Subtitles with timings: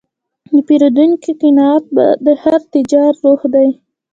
[0.51, 1.85] د پیرودونکي قناعت
[2.25, 3.69] د هر تجارت روح دی.